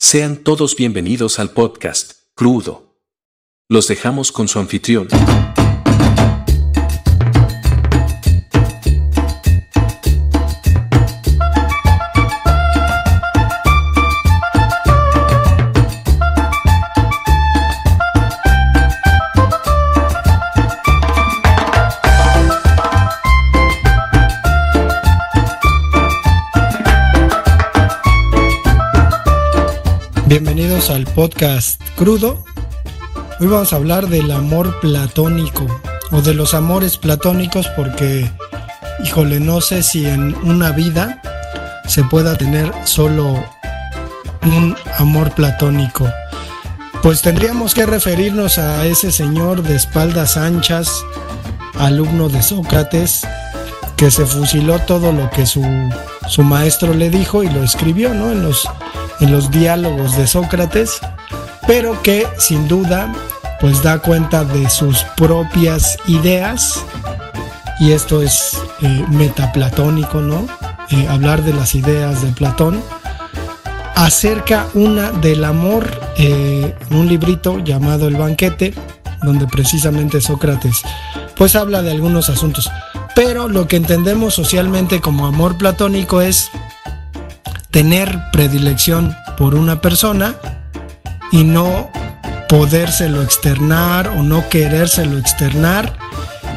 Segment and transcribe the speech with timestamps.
[0.00, 3.00] Sean todos bienvenidos al podcast, Crudo.
[3.68, 5.08] Los dejamos con su anfitrión.
[30.78, 32.44] Al podcast crudo.
[33.40, 35.66] Hoy vamos a hablar del amor platónico
[36.12, 38.30] o de los amores platónicos porque,
[39.04, 41.20] híjole, no sé si en una vida
[41.86, 43.44] se pueda tener solo
[44.44, 46.08] un amor platónico.
[47.02, 51.04] Pues tendríamos que referirnos a ese señor de espaldas anchas,
[51.76, 53.26] alumno de Sócrates,
[53.96, 55.66] que se fusiló todo lo que su,
[56.28, 58.30] su maestro le dijo y lo escribió, ¿no?
[58.30, 58.66] En los
[59.20, 61.00] en los diálogos de Sócrates,
[61.66, 63.12] pero que sin duda
[63.60, 66.84] pues da cuenta de sus propias ideas
[67.80, 70.46] y esto es eh, metaplatónico, ¿no?
[70.90, 72.82] Eh, hablar de las ideas de Platón
[73.94, 78.72] acerca una del amor eh, un librito llamado El banquete
[79.22, 80.82] donde precisamente Sócrates
[81.34, 82.70] pues habla de algunos asuntos
[83.14, 86.50] pero lo que entendemos socialmente como amor platónico es
[87.70, 90.36] tener predilección por una persona
[91.32, 91.90] y no
[92.48, 95.94] podérselo externar o no querérselo externar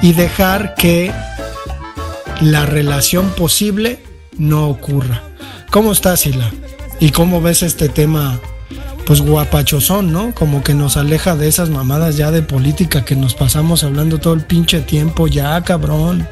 [0.02, 1.12] y dejar que
[2.39, 4.00] la relación posible
[4.38, 5.22] no ocurra.
[5.70, 6.50] ¿Cómo estás, Sila?
[7.00, 8.39] ¿Y cómo ves este tema?
[9.06, 10.34] Pues guapachosón, ¿no?
[10.34, 14.34] Como que nos aleja de esas mamadas ya de política que nos pasamos hablando todo
[14.34, 16.28] el pinche tiempo, ya, cabrón.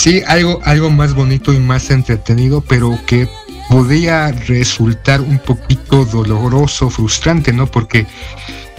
[0.00, 3.28] Sí, algo, algo más bonito y más entretenido, pero que
[3.68, 7.66] podría resultar un poquito doloroso, frustrante, ¿no?
[7.66, 8.06] Porque,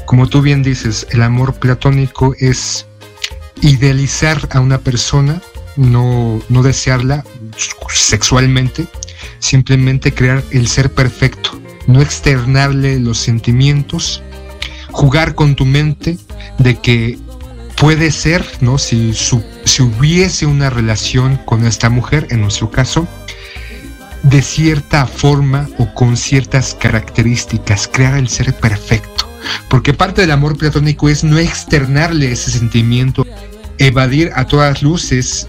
[0.07, 2.87] como tú bien dices, el amor platónico es
[3.61, 5.43] idealizar a una persona,
[5.75, 7.23] no, no desearla
[7.87, 8.87] sexualmente,
[9.37, 11.51] simplemente crear el ser perfecto,
[11.85, 14.23] no externarle los sentimientos,
[14.91, 16.17] jugar con tu mente
[16.57, 17.19] de que
[17.81, 18.77] puede ser, ¿no?
[18.77, 19.11] Si,
[19.79, 23.07] hubiese una relación con esta mujer, en nuestro caso,
[24.21, 29.27] de cierta forma o con ciertas características, crear el ser perfecto.
[29.67, 33.25] Porque parte del amor platónico es no externarle ese sentimiento,
[33.79, 35.47] evadir a todas luces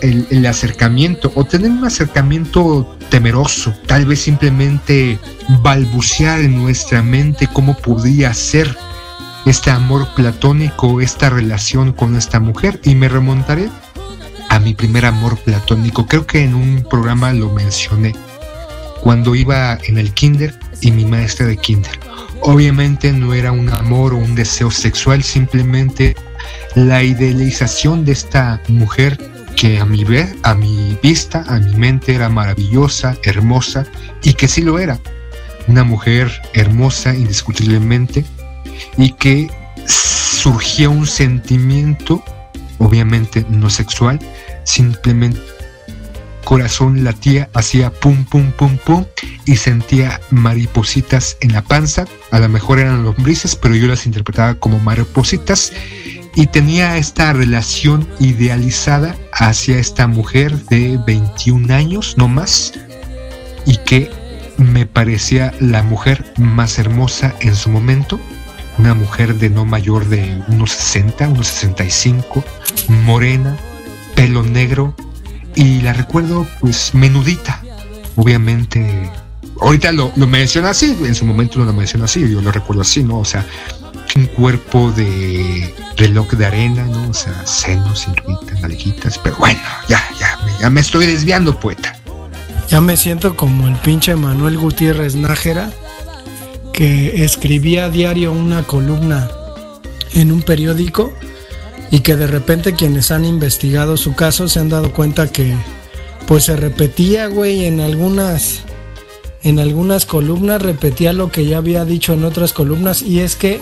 [0.00, 5.18] el, el, acercamiento o tener un acercamiento temeroso, tal vez simplemente
[5.62, 8.74] balbucear en nuestra mente cómo podría ser
[9.46, 12.80] este amor platónico, esta relación con esta mujer.
[12.84, 13.68] Y me remontaré
[14.48, 16.06] a mi primer amor platónico.
[16.06, 18.14] Creo que en un programa lo mencioné.
[19.00, 21.98] Cuando iba en el kinder y mi maestra de kinder.
[22.40, 26.14] Obviamente no era un amor o un deseo sexual, simplemente
[26.74, 29.18] la idealización de esta mujer
[29.56, 33.86] que a mi, ver, a mi vista, a mi mente era maravillosa, hermosa
[34.22, 34.98] y que sí lo era.
[35.68, 38.24] Una mujer hermosa indiscutiblemente,
[38.96, 39.50] y que
[39.86, 42.22] surgía un sentimiento,
[42.78, 44.18] obviamente no sexual,
[44.64, 45.40] simplemente
[46.44, 49.04] corazón latía, hacía pum, pum, pum, pum
[49.46, 52.04] y sentía maripositas en la panza.
[52.30, 55.72] A lo mejor eran lombrices, pero yo las interpretaba como maripositas
[56.36, 62.74] y tenía esta relación idealizada hacia esta mujer de 21 años, no más,
[63.66, 64.10] y que
[64.58, 68.20] me parecía la mujer más hermosa en su momento
[68.78, 72.44] una mujer de no mayor de unos 60, unos 65,
[72.88, 73.56] morena,
[74.14, 74.94] pelo negro,
[75.54, 77.60] y la recuerdo pues menudita,
[78.16, 79.10] obviamente.
[79.60, 82.82] Ahorita lo, lo menciona así, en su momento no lo menciona así, yo lo recuerdo
[82.82, 83.18] así, ¿no?
[83.20, 83.46] O sea,
[84.16, 87.10] un cuerpo de reloj de arena, ¿no?
[87.10, 91.96] O sea, senos, cinturita, nalguitas, pero bueno, ya, ya, ya me estoy desviando, poeta.
[92.68, 95.70] Ya me siento como el pinche Manuel Gutiérrez Nájera
[96.74, 99.30] que escribía a diario una columna
[100.12, 101.12] en un periódico
[101.90, 105.54] y que de repente quienes han investigado su caso se han dado cuenta que
[106.26, 108.64] pues se repetía, güey, en algunas
[109.44, 113.60] en algunas columnas repetía lo que ya había dicho en otras columnas y es que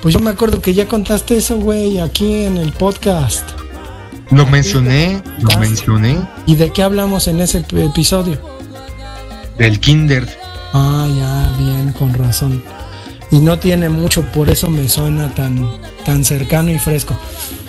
[0.00, 3.46] pues yo me acuerdo que ya contaste eso, güey, aquí en el podcast.
[4.30, 6.26] Lo mencioné, lo mencioné.
[6.46, 8.38] ¿Y de qué hablamos en ese episodio?
[9.58, 10.39] Del kinder.
[10.72, 12.62] Ah, ya, bien, con razón.
[13.30, 15.68] Y no tiene mucho, por eso me suena tan,
[16.04, 17.16] tan cercano y fresco.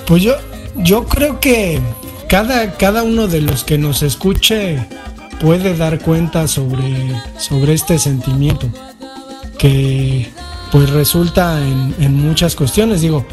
[0.07, 0.36] Pues yo,
[0.75, 1.80] yo creo que
[2.27, 4.86] cada, cada uno de los que nos escuche
[5.39, 8.69] puede dar cuenta sobre, sobre este sentimiento
[9.57, 10.30] que
[10.71, 13.01] pues resulta en, en muchas cuestiones.
[13.01, 13.25] Digo,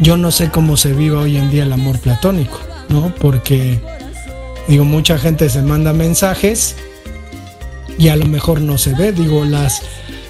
[0.00, 2.58] yo no sé cómo se vive hoy en día el amor platónico,
[2.88, 3.14] ¿no?
[3.14, 3.80] Porque,
[4.68, 6.76] digo, mucha gente se manda mensajes
[7.98, 9.12] y a lo mejor no se ve.
[9.12, 9.82] Digo, las,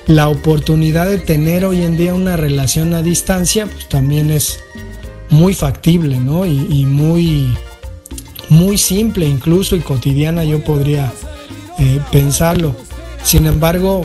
[0.06, 4.61] la oportunidad de tener hoy en día una relación a distancia, pues también es
[5.31, 6.44] muy factible, ¿no?
[6.44, 7.56] Y, muy,
[8.49, 11.12] muy simple incluso y cotidiana, yo podría
[11.79, 12.76] eh, pensarlo.
[13.23, 14.05] Sin embargo,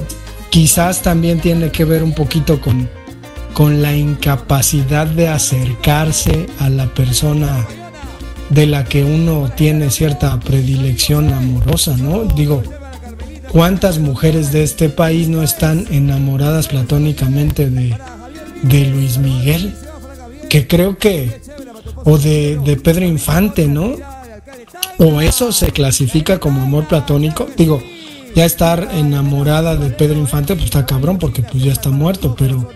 [0.49, 2.89] quizás también tiene que ver un poquito con,
[3.53, 7.67] con la incapacidad de acercarse a la persona
[8.49, 12.23] de la que uno tiene cierta predilección amorosa, ¿no?
[12.23, 12.63] Digo,
[13.51, 17.97] ¿cuántas mujeres de este país no están enamoradas platónicamente de,
[18.63, 19.73] de Luis Miguel?
[20.49, 21.41] Que creo que,
[22.03, 23.95] o de, de Pedro Infante, ¿no?
[24.97, 27.47] O eso se clasifica como amor platónico.
[27.57, 27.81] Digo,
[28.35, 32.69] ya estar enamorada de Pedro Infante, pues está cabrón porque pues ya está muerto, pero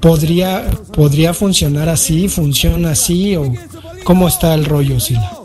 [0.00, 3.52] podría, podría funcionar así, funciona así o
[4.04, 5.38] cómo está el rollo, Sila.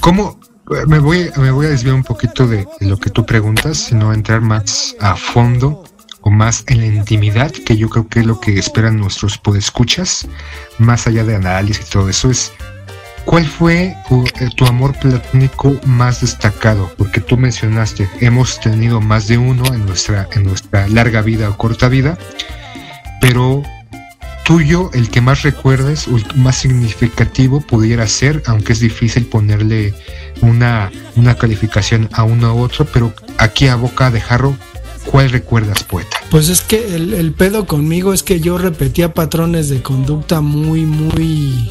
[0.00, 0.38] ¿Cómo?
[0.86, 4.40] Me voy, me voy a desviar un poquito de, lo que tú preguntas, sino entrar
[4.40, 5.84] más a fondo
[6.22, 10.26] o más en la intimidad, que yo creo que es lo que esperan nuestros podescuchas,
[10.78, 12.52] más allá de análisis y todo eso, es
[13.26, 13.96] ¿Cuál fue
[14.40, 16.92] eh, tu, amor platónico más destacado?
[16.96, 21.56] Porque tú mencionaste, hemos tenido más de uno en nuestra, en nuestra larga vida o
[21.56, 22.16] corta vida,
[23.20, 23.64] pero
[24.46, 26.06] tuyo, el que más recuerdes
[26.36, 29.92] más significativo pudiera ser, aunque es difícil ponerle
[30.40, 34.56] una, una calificación a uno u otro, pero aquí a boca de jarro,
[35.04, 36.16] ¿cuál recuerdas, poeta?
[36.30, 40.86] Pues es que el, el pedo conmigo es que yo repetía patrones de conducta muy,
[40.86, 41.68] muy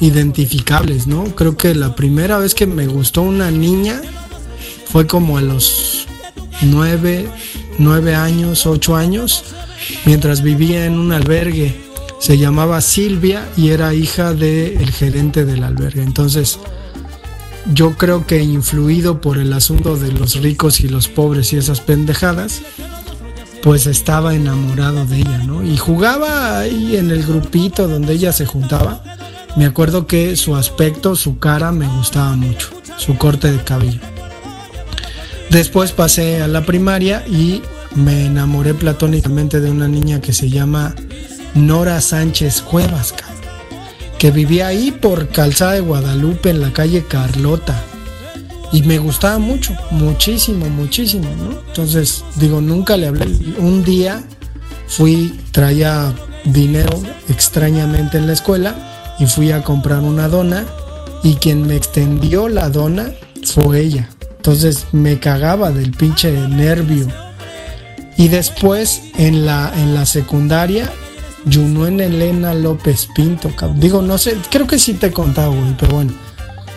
[0.00, 1.24] identificables, ¿no?
[1.34, 4.02] Creo que la primera vez que me gustó una niña
[4.92, 6.06] fue como a los
[6.60, 7.26] nueve,
[7.78, 9.44] nueve años, ocho años,
[10.04, 11.87] mientras vivía en un albergue.
[12.18, 16.02] Se llamaba Silvia y era hija del gerente del albergue.
[16.02, 16.58] Entonces,
[17.72, 21.80] yo creo que influido por el asunto de los ricos y los pobres y esas
[21.80, 22.62] pendejadas,
[23.62, 25.64] pues estaba enamorado de ella, ¿no?
[25.64, 29.02] Y jugaba ahí en el grupito donde ella se juntaba
[29.58, 34.00] me acuerdo que su aspecto, su cara me gustaba mucho, su corte de cabello.
[35.50, 37.60] Después pasé a la primaria y
[37.96, 40.94] me enamoré platónicamente de una niña que se llama
[41.54, 43.14] Nora Sánchez Cuevas,
[44.18, 47.80] que vivía ahí por Calzada de Guadalupe en la calle Carlota.
[48.72, 51.58] Y me gustaba mucho, muchísimo, muchísimo, ¿no?
[51.68, 53.26] Entonces, digo, nunca le hablé.
[53.58, 54.22] Un día
[54.86, 56.12] fui, traía
[56.44, 58.74] dinero extrañamente en la escuela
[59.18, 60.66] y fui a comprar una dona
[61.22, 63.12] y quien me extendió la dona
[63.44, 64.08] fue ella.
[64.36, 67.06] Entonces me cagaba del pinche nervio.
[68.16, 70.90] Y después en la, en la secundaria,
[71.50, 73.50] en Elena López Pinto.
[73.76, 76.12] Digo, no sé, creo que sí te he contado, güey, pero bueno.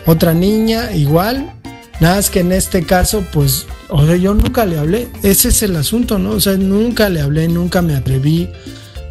[0.06, 1.53] Otra niña, igual.
[2.00, 5.07] Nada más que en este caso, pues, o sea, yo nunca le hablé.
[5.23, 6.31] Ese es el asunto, ¿no?
[6.31, 8.50] O sea, nunca le hablé, nunca me atreví.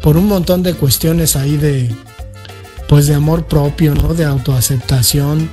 [0.01, 1.93] Por un montón de cuestiones ahí de,
[2.89, 4.13] pues de amor propio, ¿no?
[4.13, 5.49] De autoaceptación,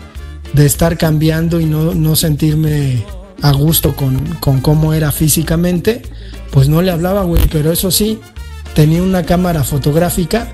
[0.55, 3.05] de estar cambiando y no, sentirme
[3.43, 6.03] a gusto con, con, cómo era físicamente,
[6.51, 8.19] pues no le hablaba, güey, pero eso sí,
[8.79, 10.47] tenía una cámara fotográfica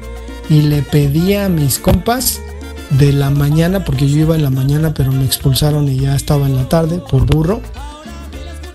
[0.48, 2.40] y le pedía a mis compas
[2.88, 6.46] de la mañana, porque yo iba en la mañana, pero me expulsaron y ya estaba
[6.46, 7.60] en la tarde por burro,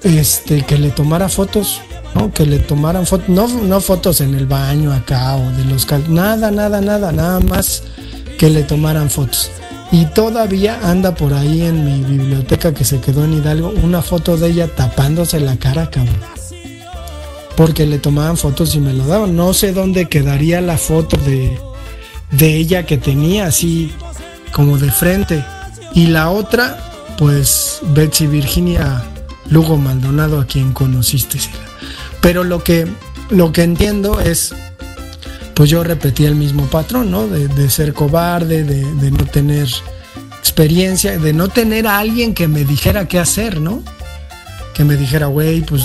[0.04, 1.82] este, que le tomara fotos,
[2.14, 2.32] ¿no?
[2.32, 6.04] Que le tomaran fotos, no, no fotos en el baño acá o de los cal
[6.14, 7.82] nada, nada, nada, nada más
[8.38, 9.50] que le tomaran fotos.
[9.92, 14.38] Y todavía anda por ahí en mi biblioteca que se quedó en Hidalgo una foto
[14.38, 16.39] de ella tapándose la cara, cabrón.
[17.60, 19.36] Porque le tomaban fotos y me lo daban.
[19.36, 21.60] No sé dónde quedaría la foto de,
[22.32, 23.92] de ella que tenía así
[24.54, 25.44] como de frente.
[25.94, 29.04] Y la otra, pues Betsy Virginia
[29.50, 31.40] Lugo Maldonado, a quien conociste.
[32.22, 32.88] Pero lo que,
[33.30, 34.54] lo que entiendo es
[35.60, 37.28] pues yo repetí el mismo patrón, ¿no?
[37.28, 39.68] De, ser cobarde, de, no tener
[40.40, 43.84] experiencia, de no tener a alguien que me dijera qué hacer, ¿no?
[44.74, 45.84] Que me dijera, güey, pues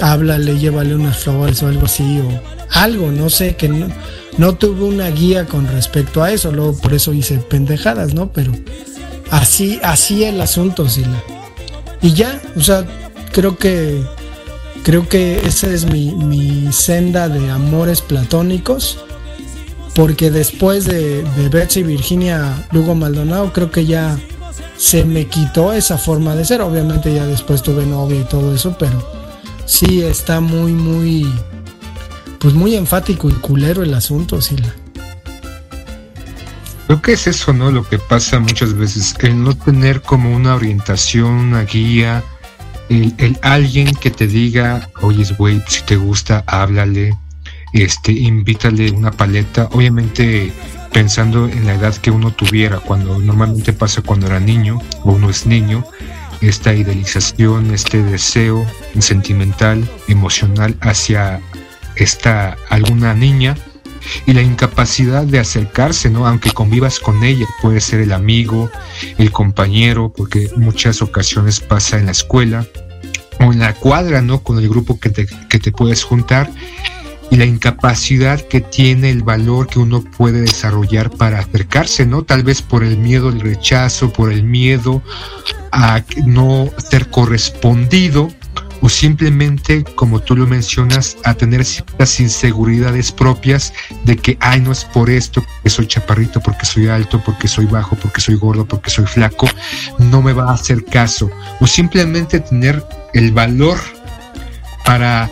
[0.00, 5.08] háblale, llévale unas flores o algo así, o algo, no sé, que no, tuve una
[5.10, 8.32] guía con respecto a eso, luego por eso hice pendejadas, ¿no?
[8.32, 8.52] Pero
[9.30, 11.22] así, así el asunto, Sila.
[12.02, 12.84] Y ya, o sea,
[13.32, 14.02] creo que
[14.82, 18.98] creo que esa es mi, mi senda de amores platónicos
[19.94, 24.18] porque después de, de Betsy Virginia Lugo Maldonado creo que ya
[24.76, 26.60] se me quitó esa forma de ser.
[26.60, 29.13] Obviamente ya después tuve novia y todo eso, pero
[29.66, 31.32] sí está muy, muy,
[32.38, 34.74] pues muy enfático y culero el asunto, Sila.
[36.86, 37.70] Creo que es eso, ¿no?
[37.70, 42.22] Lo que pasa muchas veces, el no tener como una orientación, una guía,
[42.90, 47.16] el, alguien que te diga, oye, güey, si te gusta, háblale,
[47.72, 50.52] este, invítale una paleta, obviamente
[50.92, 55.30] pensando en la edad que uno tuviera, cuando normalmente pasa cuando era niño o uno
[55.30, 55.84] es niño,
[56.40, 58.66] esta idealización, este deseo
[58.98, 61.40] sentimental, emocional hacia
[61.96, 63.56] esta alguna niña
[64.26, 66.26] y la incapacidad de acercarse, ¿no?
[66.26, 68.70] Aunque convivas con ella, puede ser el amigo,
[69.18, 72.66] el compañero, porque muchas ocasiones pasa en la escuela
[73.40, 74.42] o en la cuadra, ¿no?
[74.42, 76.50] Con el grupo que te, que te puedes juntar
[77.30, 82.22] y la incapacidad que tiene el valor que uno puede desarrollar para acercarse, ¿no?
[82.22, 85.02] Tal vez por el miedo al rechazo, por el miedo
[85.72, 88.28] a no ser correspondido
[88.84, 93.72] o simplemente, como tú lo mencionas, a tener ciertas inseguridades propias
[94.04, 97.64] de que, ay, no es por esto, porque soy chaparrito, porque soy alto, porque soy
[97.64, 99.48] bajo, porque soy gordo, porque soy flaco,
[99.98, 101.30] no me va a hacer caso.
[101.60, 103.78] O simplemente tener el valor
[104.84, 105.30] para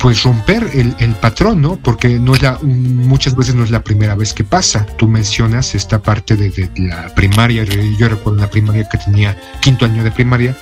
[0.00, 1.76] pues romper el, el, patrón, ¿no?
[1.76, 4.86] Porque no es la, muchas veces no es la primera vez que pasa.
[4.96, 9.36] Tú mencionas esta parte de, de la primaria, yo recuerdo en la primaria que tenía
[9.60, 10.56] quinto año de primaria,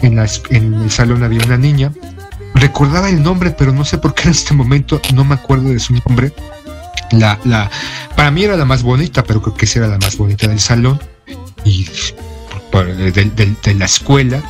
[0.00, 0.18] en,
[0.50, 1.92] en el salón había una niña.
[2.54, 5.78] Recordaba el nombre, pero no sé por qué en este momento no me acuerdo de
[5.78, 6.32] su nombre.
[7.10, 7.70] La, la,
[8.16, 10.60] para mí era la más bonita, pero creo que sí era la más bonita del
[10.60, 10.98] salón
[11.64, 11.86] y
[12.72, 14.42] de, de, de la escuela.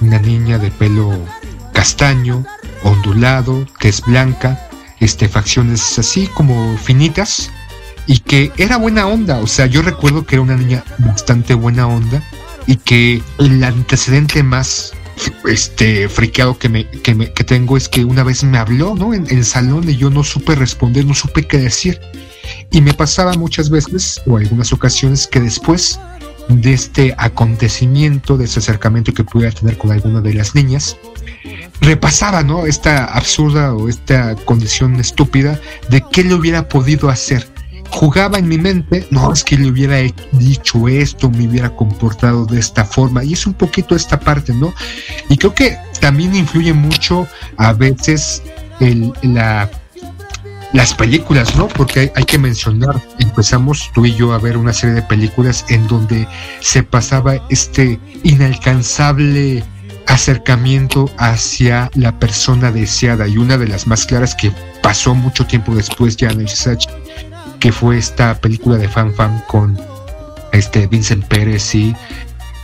[0.00, 1.12] Una niña de pelo
[1.72, 2.44] castaño,
[2.84, 4.68] ondulado, tez blanca,
[5.00, 7.50] este, facciones así como finitas,
[8.06, 9.38] y que era buena onda.
[9.38, 12.22] O sea, yo recuerdo que era una niña bastante buena onda
[12.66, 14.92] y que el antecedente más
[15.48, 19.14] este friqueado que me, que me que tengo es que una vez me habló no
[19.14, 22.00] en, el salón y yo no supe responder no supe qué decir
[22.72, 26.00] y me pasaba muchas veces o algunas ocasiones que después
[26.48, 30.96] de este acontecimiento de ese acercamiento que pudiera tener con alguna de las niñas
[31.80, 37.46] repasaba no esta absurda o esta condición estúpida de qué le hubiera podido hacer
[37.94, 39.98] jugaba en mi mente, no, es que le hubiera
[40.32, 44.74] dicho esto, me hubiera comportado de esta forma, y es un poquito esta parte, ¿no?
[45.28, 48.42] Y creo que también influye mucho a veces
[48.80, 49.70] el, la,
[50.74, 51.68] las películas, ¿no?
[51.68, 55.64] Porque hay, hay, que mencionar, empezamos tú y yo a ver una serie de películas
[55.70, 56.28] en donde
[56.60, 59.64] se pasaba este inalcanzable
[60.06, 63.26] acercamiento hacia la persona deseada.
[63.26, 64.52] Y una de las más claras que
[64.82, 66.86] pasó mucho tiempo después ya en el CSH
[67.64, 69.80] que fue esta película de Fan Fan con
[70.52, 71.96] este Vincent Pérez y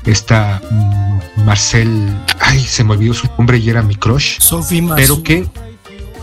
[0.04, 1.88] esta mm, Marcel,
[2.38, 5.48] ay, se me olvidó su nombre y era mi crush, Sophie pero que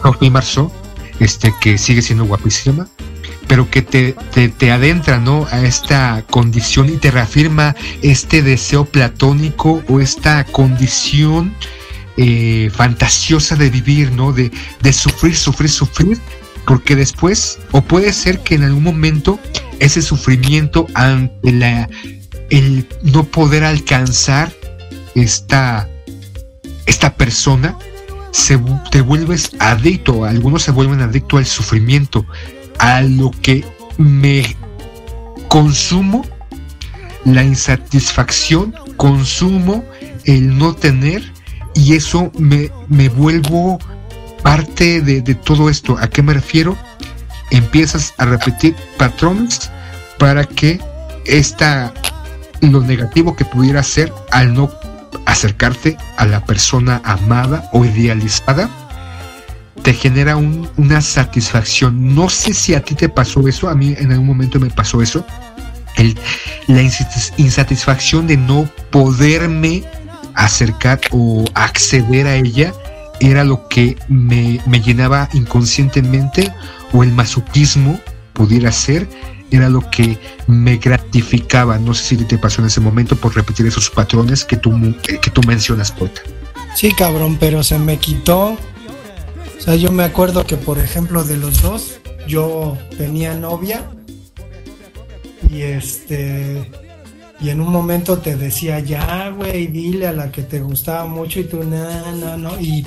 [0.03, 0.72] Sophie Marceau,
[1.19, 2.88] este que sigue siendo guapísima,
[3.47, 5.47] pero que te, te, te, adentra ¿no?
[5.51, 11.55] a esta condición y te reafirma este deseo platónico o esta condición
[12.17, 14.33] eh, fantasiosa de vivir, ¿no?
[14.33, 16.19] De, de sufrir, sufrir, sufrir
[16.67, 19.39] porque después, o puede ser que en algún momento
[19.79, 21.89] ese sufrimiento ante la,
[22.50, 24.51] el no poder alcanzar
[25.15, 25.89] esta,
[26.86, 27.77] esta persona,
[28.31, 28.60] se,
[28.91, 32.25] te vuelves adicto, algunos se vuelven adictos al sufrimiento,
[32.79, 33.65] a lo que
[33.98, 34.55] me
[35.48, 36.25] consumo,
[37.25, 39.84] la insatisfacción, consumo
[40.25, 41.31] el no tener
[41.74, 43.79] y eso me, me vuelvo
[44.43, 46.77] parte de, de, todo esto, ¿a qué me refiero?
[47.51, 49.72] Empiezas a repetir patrones
[50.17, 50.79] para que
[51.25, 51.93] esta,
[52.62, 54.69] lo negativo que pudiera ser al no
[55.25, 58.69] acercarte a la persona amada o idealizada,
[59.83, 62.15] te genera un, una satisfacción.
[62.15, 65.01] No sé si a ti te pasó eso, a mí en algún momento me pasó
[65.01, 65.25] eso.
[65.95, 66.17] El,
[66.67, 66.81] la
[67.38, 69.83] insatisfacción de no poderme
[70.36, 72.71] acercar o acceder a ella
[73.19, 76.53] era lo que me, me llenaba inconscientemente
[76.93, 78.00] o el masoquismo
[78.33, 79.09] pudiera ser
[79.51, 81.77] era lo que me gratificaba.
[81.77, 85.32] No sé si te pasó en ese momento por repetir esos patrones que tú, que
[85.32, 86.22] tú mencionas, Poeta.
[86.75, 88.50] Sí, cabrón, pero se me quitó.
[88.50, 93.89] O sea, yo me acuerdo que, por ejemplo, de los dos, yo tenía novia
[95.50, 96.72] y este.
[97.39, 101.39] Y en un momento te decía, ya, güey, dile a la que te gustaba mucho
[101.39, 102.60] y tú, no, no, no.
[102.60, 102.86] Y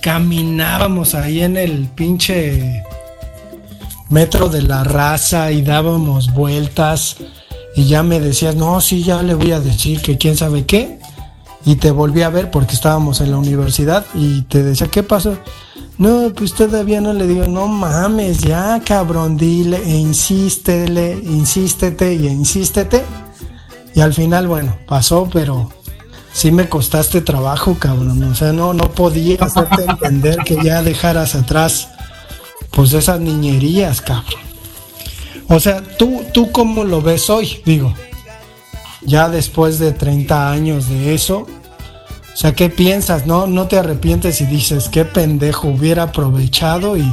[0.00, 2.82] caminábamos ahí en el pinche
[4.08, 7.16] metro de la raza y dábamos vueltas
[7.76, 10.98] y ya me decías, no, sí, ya le voy a decir que quién sabe qué.
[11.66, 15.36] Y te volví a ver porque estábamos en la universidad y te decía, ¿qué pasó?
[15.98, 22.28] No, pues todavía no le digo, no mames, ya cabrón, dile e insístele, insístete y
[22.28, 23.04] insístete.
[23.94, 25.70] Y al final, bueno, pasó, pero
[26.32, 28.22] sí me costaste trabajo, cabrón.
[28.24, 31.88] O sea, no, no podía hacerte entender que ya dejaras atrás,
[32.76, 34.42] pues esas niñerías, cabrón.
[35.48, 37.62] O sea, ¿tú, tú cómo lo ves hoy?
[37.64, 37.94] Digo,
[39.00, 41.46] ya después de 30 años de eso,
[42.34, 43.26] o sea, ¿qué piensas?
[43.26, 47.10] ¿No, no te arrepientes y dices, qué pendejo, hubiera aprovechado y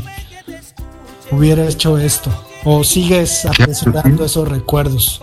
[1.31, 2.29] hubiera hecho esto?
[2.65, 5.21] ¿O sigues apresurando esos recuerdos?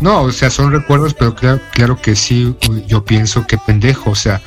[0.00, 2.54] No, o sea, son recuerdos, pero claro, claro que sí,
[2.86, 4.40] yo pienso que pendejo, o sea,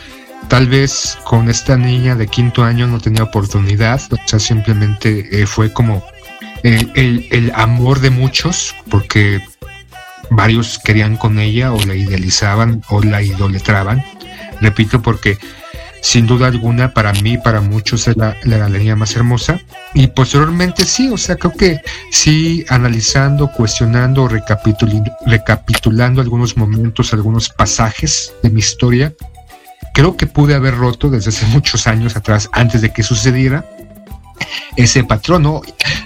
[0.47, 5.45] tal vez con esta niña de quinto año no tenía oportunidad, o sea, simplemente eh,
[5.45, 6.03] fue como
[6.63, 9.41] el, el, amor de muchos, porque
[10.29, 14.03] varios querían con ella o la idealizaban o la idolatraban
[14.61, 15.37] repito, porque
[16.01, 19.59] sin duda alguna para mí, para muchos es la, galería más hermosa.
[19.93, 28.33] Y posteriormente sí, o sea, creo que sí, analizando, cuestionando, recapitulando algunos momentos, algunos pasajes
[28.43, 29.13] de mi historia,
[29.97, 33.65] creo que pude haber roto desde hace muchos años atrás, antes de que sucediera,
[34.75, 35.41] ese patrón.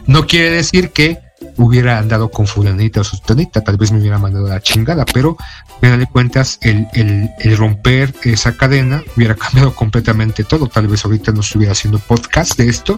[0.07, 1.19] No, quiere decir que
[1.57, 5.35] hubiera andado con fulanita o sustanita, tal vez me hubiera mandado la chingada, pero
[5.81, 10.67] me de cuentas el, el, romper esa cadena hubiera cambiado completamente todo.
[10.67, 12.97] Tal vez ahorita no estuviera haciendo podcast de esto,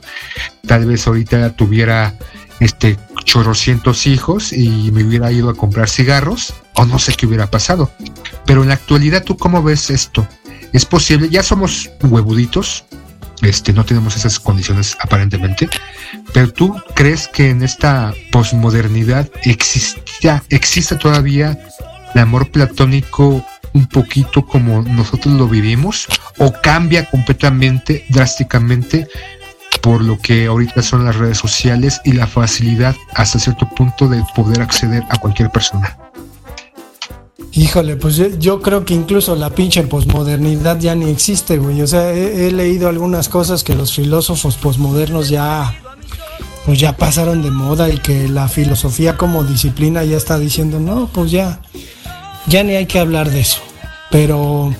[0.68, 2.14] tal vez ahorita tuviera
[2.60, 7.50] este chorrocientos hijos y me hubiera ido a comprar cigarros o no sé qué hubiera
[7.50, 7.90] pasado.
[8.46, 10.28] Pero en la actualidad, ¿tú cómo ves esto?
[10.74, 11.30] ¿Es posible?
[11.30, 12.84] Ya somos huevuditos,
[13.42, 15.70] este, no tenemos esas condiciones aparentemente,
[16.34, 21.60] pero tú crees que en esta posmodernidad exista, existe todavía
[22.16, 29.08] el amor platónico un poquito como nosotros lo vivimos o cambia completamente, drásticamente
[29.82, 34.24] por lo que ahorita son las redes sociales y la facilidad hasta cierto punto de
[34.36, 35.98] poder acceder a cualquier persona.
[37.56, 41.84] Híjole, pues yo, creo que incluso la pinche posmodernidad ya ni existe, güey.
[41.84, 45.76] O sea, he, leído algunas cosas que los filósofos posmodernos ya,
[46.66, 51.08] pues ya pasaron de moda y que la filosofía como disciplina ya está diciendo, no,
[51.14, 51.62] pues ya,
[52.48, 53.60] ya ni hay que hablar de eso.
[54.10, 54.74] Pero,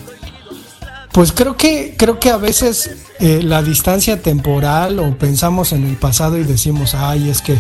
[1.12, 5.96] pues creo que, creo que a veces eh, la distancia temporal o pensamos en el
[5.96, 7.56] pasado y decimos, ay, es que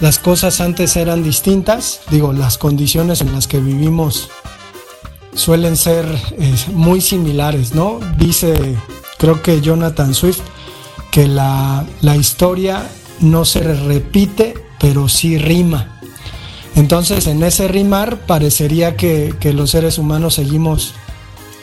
[0.00, 4.30] las cosas antes eran distintas, digo, las condiciones en las que vivimos
[5.38, 6.04] suelen ser
[6.38, 8.00] eh, muy similares, ¿no?
[8.18, 8.76] Dice,
[9.18, 10.40] creo que Jonathan Swift,
[11.12, 11.86] que la,
[12.18, 16.00] historia no se repite, pero sí rima.
[16.74, 20.94] Entonces, en ese rimar parecería que, que los seres humanos seguimos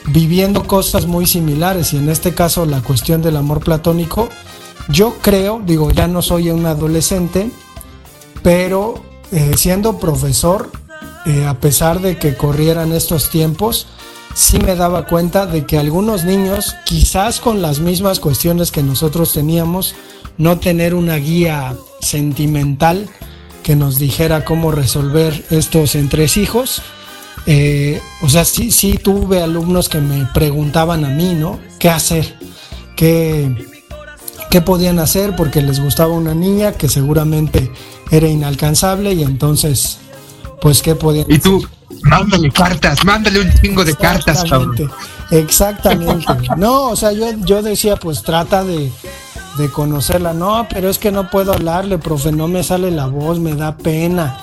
[0.08, 4.30] viviendo cosas muy similares y en este caso la cuestión del amor platónico,
[4.88, 7.52] yo creo, digo, ya no soy un adolescente,
[8.42, 10.72] pero eh, siendo profesor,
[11.26, 13.88] eh, a pesar de que corrieran estos tiempos,
[14.36, 19.34] sí me daba cuenta de que algunos niños, quizás con las mismas cuestiones que nosotros
[19.34, 19.96] teníamos,
[20.38, 23.08] no tener una guía sentimental
[23.64, 26.84] que nos dijera cómo resolver estos entresijos.
[27.48, 31.60] Eh, o sea, sí, sí tuve alumnos que me preguntaban a mí, ¿no?
[31.80, 32.38] ¿Qué hacer?
[32.96, 33.56] ¿Qué,
[34.52, 35.36] qué podían hacer?
[35.36, 37.72] Porque les gustaba una niña que seguramente
[38.12, 40.00] era inalcanzable y entonces,
[40.62, 41.65] pues, ¿qué podían Y tú,
[42.04, 44.76] mándale cartas, mándale un chingo de cartas, cabrón.
[45.32, 46.26] Exactamente.
[46.58, 48.91] No, o sea, yo, yo decía, pues trata de,
[49.58, 50.34] de conocerla.
[50.34, 53.78] No, pero es que no puedo hablarle, profe, no me sale la voz, me da
[53.78, 54.38] pena.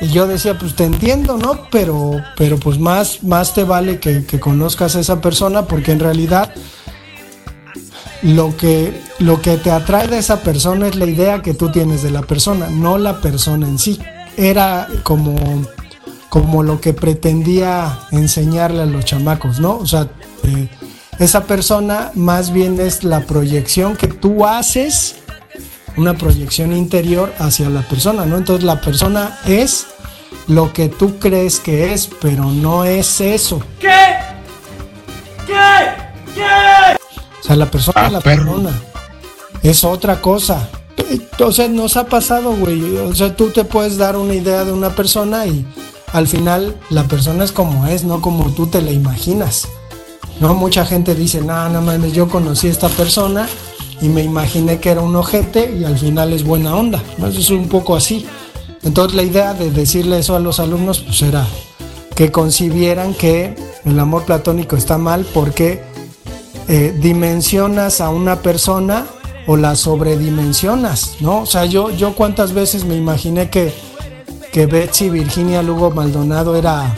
[0.00, 1.66] Y yo decía, pues te entiendo, ¿no?
[1.70, 6.00] Pero, pero pues más, más te vale que, que conozcas a esa persona porque en
[6.00, 6.54] realidad
[8.22, 12.02] lo que, lo que te atrae de esa persona es la idea que tú tienes
[12.02, 14.00] de la persona, no la persona en sí.
[14.36, 15.36] Era como,
[16.28, 19.76] como lo que pretendía enseñarle a los chamacos, ¿no?
[19.76, 20.08] O sea,
[20.44, 20.68] eh,
[21.18, 25.16] esa persona más bien es la proyección que tú haces,
[25.96, 28.38] una proyección interior hacia la persona, ¿no?
[28.38, 29.86] Entonces la persona es
[30.46, 33.62] lo que tú crees que es, pero no es eso.
[33.78, 34.14] ¿Qué?
[35.46, 36.34] ¿Qué?
[36.34, 36.96] ¿Qué?
[37.40, 38.70] O sea, la persona es la persona.
[39.62, 40.68] Es otra cosa.
[41.40, 42.96] O nos ha pasado, güey.
[42.98, 45.64] O sea, tú te puedes dar una idea de una persona y
[46.12, 49.68] al final la persona es como es, no como tú te la imaginas.
[50.40, 53.48] No, mucha gente dice, no, no mames, yo conocí a esta persona
[54.00, 57.02] y me imaginé que era un ojete y al final es buena onda.
[57.18, 58.26] Eso es un poco así.
[58.82, 61.46] Entonces la idea de decirle eso a los alumnos pues era
[62.14, 65.82] que concibieran que el amor platónico está mal porque
[66.68, 69.06] eh, dimensionas a una persona
[69.46, 71.40] o la sobredimensionas, ¿no?
[71.42, 73.72] O sea, yo, yo cuántas veces me imaginé que,
[74.52, 76.94] que Betsy Virginia Lugo Maldonado era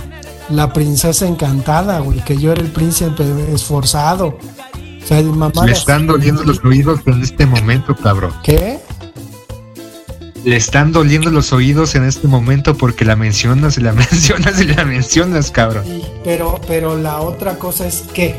[0.50, 4.38] la princesa encantada, güey, que yo era el príncipe esforzado.
[5.02, 8.32] O sea, mamá Le están doliendo los oídos en este momento, cabrón.
[8.42, 8.78] ¿Qué?
[10.44, 14.64] Le están doliendo los oídos en este momento porque la mencionas y la mencionas y
[14.64, 15.84] la mencionas, cabrón.
[16.24, 18.36] pero, pero la otra cosa es que,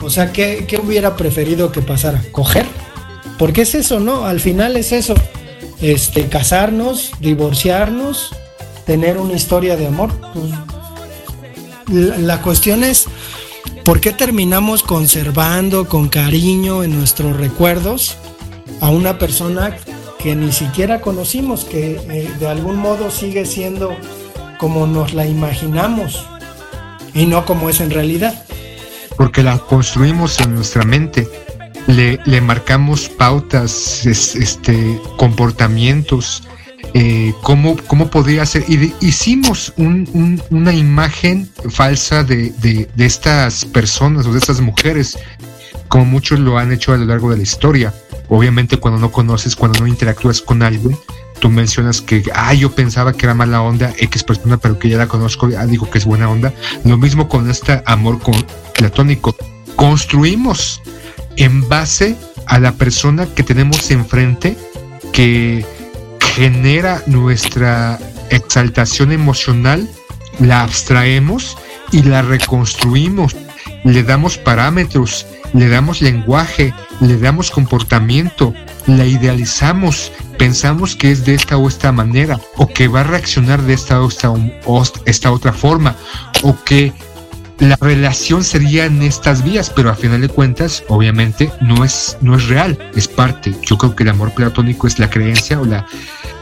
[0.00, 2.22] o sea, ¿qué, ¿qué hubiera preferido que pasara?
[2.32, 2.66] ¿Coger?
[3.42, 4.24] Porque es eso, ¿no?
[4.24, 5.14] Al final es eso.
[5.80, 8.30] Este, casarnos, divorciarnos,
[8.86, 10.12] tener una historia de amor.
[10.32, 13.06] Pues, la, cuestión es,
[13.84, 18.16] ¿por qué terminamos conservando con cariño en nuestros recuerdos
[18.80, 19.76] a una persona
[20.20, 23.90] que ni siquiera conocimos, que eh, de algún modo sigue siendo
[24.56, 26.24] como nos la imaginamos
[27.12, 28.44] y no como es en realidad?
[29.16, 31.28] Porque la construimos en nuestra mente
[31.86, 36.42] le, marcamos pautas, este, comportamientos,
[36.94, 38.64] eh, cómo, cómo podría ser.
[38.68, 45.18] Y hicimos una imagen falsa de, estas personas o de estas mujeres,
[45.88, 47.94] como muchos lo han hecho a lo largo de la historia.
[48.28, 50.96] Obviamente cuando no conoces, cuando no interactúas con alguien,
[51.38, 54.96] tú mencionas que, ah, yo pensaba que era mala onda X persona, pero que ya
[54.96, 56.54] la conozco, ah, digo que es buena onda.
[56.84, 58.34] Lo mismo con este amor con,
[58.74, 59.36] platónico.
[59.76, 60.80] Construimos
[61.36, 62.16] en base
[62.46, 64.56] a la persona que tenemos enfrente
[65.12, 65.64] que
[66.34, 67.98] genera nuestra
[68.30, 69.88] exaltación emocional,
[70.38, 71.56] la abstraemos
[71.90, 73.36] y la reconstruimos.
[73.84, 78.54] Le damos parámetros, le damos lenguaje, le damos comportamiento,
[78.86, 83.62] la idealizamos, pensamos que es de esta o esta manera, o que va a reaccionar
[83.62, 84.32] de esta o esta,
[85.04, 85.96] esta otra forma,
[86.42, 86.92] o que
[87.62, 92.34] la relación sería en estas vías, pero a final de cuentas, obviamente, no es, no
[92.34, 93.54] es real, es parte.
[93.62, 95.86] Yo creo que el amor platónico es la creencia o la,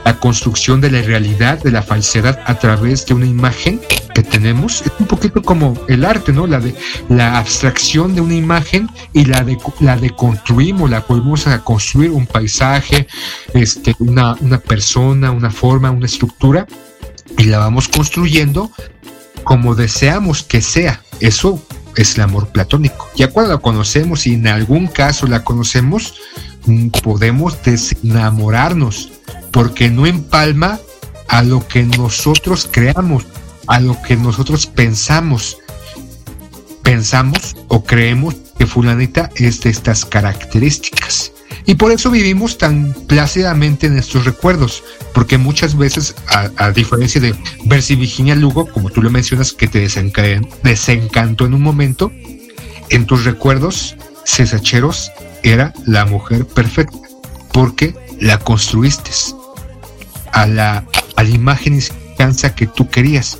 [0.06, 3.82] la construcción de la realidad, de la falsedad a través de una imagen
[4.14, 4.80] que tenemos.
[4.80, 6.46] Es un poquito como el arte, ¿no?
[6.46, 6.74] La de
[7.10, 12.26] la abstracción de una imagen y la de la deconstruimos, la volvemos a construir un
[12.26, 13.06] paisaje,
[13.52, 16.66] este, una, una persona, una forma, una estructura
[17.36, 18.70] y la vamos construyendo
[19.44, 21.02] como deseamos que sea.
[21.20, 21.62] Eso
[21.96, 23.08] es el amor platónico.
[23.16, 26.14] Ya cuando la conocemos y en algún caso la conocemos,
[26.66, 29.10] mm, podemos desenamorarnos
[29.50, 30.78] porque no empalma
[31.28, 33.24] a lo que nosotros creamos,
[33.66, 35.58] a lo que nosotros pensamos.
[36.82, 41.32] Pensamos o creemos que fulanita es de estas características.
[41.64, 47.34] Y por eso vivimos tan plácidamente en estos recuerdos, porque muchas veces, a, diferencia de
[47.64, 49.88] Bercy Virginia Lugo, como tú lo mencionas, que te
[50.62, 52.12] desencantó en un momento,
[52.90, 53.96] en tus recuerdos,
[54.26, 55.10] Cesacheros
[55.42, 56.98] era la mujer perfecta,
[57.54, 59.10] porque la construiste
[60.32, 60.84] a la,
[61.16, 63.38] a la imagen y semejanza que tú querías.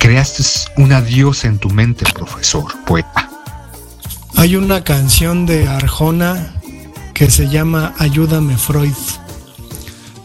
[0.00, 0.42] Creaste
[0.76, 3.30] una diosa en tu mente, profesor, poeta.
[4.44, 6.52] Hay una canción de Arjona
[7.14, 8.92] que se llama Ayúdame Freud.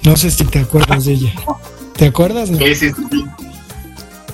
[0.04, 1.34] No sé si te acuerdas de ella.
[1.96, 2.50] ¿Te acuerdas?
[2.50, 3.26] Sí, sí, sí.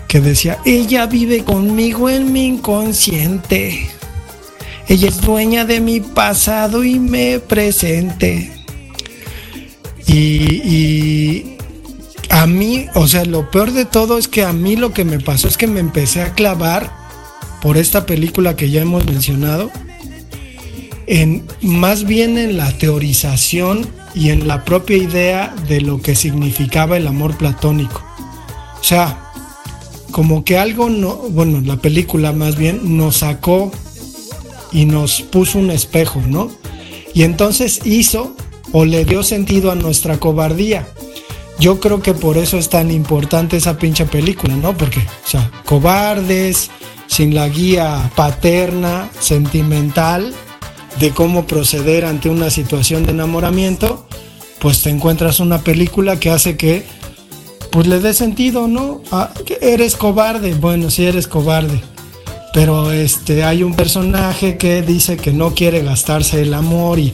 [0.07, 3.87] Que decía, ella vive conmigo en mi inconsciente.
[4.87, 8.51] Ella es dueña de mi pasado y me presente.
[10.07, 11.57] Y, y
[12.31, 15.19] a mí, o sea, lo peor de todo es que a mí lo que me
[15.19, 17.04] pasó es que me empecé a clavar
[17.65, 19.71] por esta película que ya hemos mencionado
[21.07, 26.95] en más bien en la teorización y en la propia idea de lo que significaba
[26.95, 28.03] el amor platónico.
[28.79, 29.31] O sea,
[30.11, 33.71] como que algo no, bueno, la película más bien nos sacó
[34.71, 36.51] y nos puso un espejo, ¿no?
[37.15, 38.35] Y entonces hizo
[38.73, 40.87] o le dio sentido a nuestra cobardía.
[41.59, 44.77] Yo creo que por eso es tan importante esa pinche película, ¿no?
[44.77, 46.69] Porque, o sea, cobardes,
[47.07, 50.33] sin la guía paterna, sentimental,
[50.99, 54.07] de cómo proceder ante una situación de enamoramiento,
[54.59, 56.85] pues te encuentras una película que hace que
[57.71, 59.01] pues le dé sentido, ¿no?
[59.11, 61.81] Ah, eres cobarde, bueno, sí eres cobarde.
[62.53, 67.13] Pero este hay un personaje que dice que no quiere gastarse el amor y,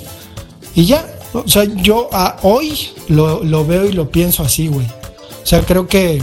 [0.75, 1.03] y ya.
[1.33, 2.77] O sea, yo ah, hoy
[3.07, 4.85] lo, lo, veo y lo pienso así, güey.
[4.85, 6.21] O sea, creo que,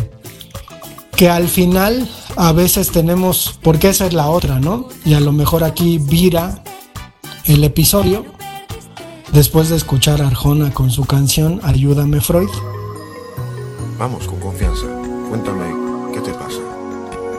[1.18, 4.88] que al final a veces tenemos, porque esa es la otra, ¿no?
[5.04, 6.62] Y a lo mejor aquí vira
[7.44, 8.24] el episodio
[9.32, 12.48] después de escuchar a Arjona con su canción Ayúdame Freud.
[13.98, 14.86] Vamos, con confianza.
[15.28, 15.64] Cuéntame,
[16.14, 16.60] ¿qué te pasa?